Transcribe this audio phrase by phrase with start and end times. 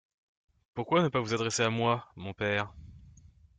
[0.73, 2.73] Pourquoi ne pas vous adresser à moi, mon père?…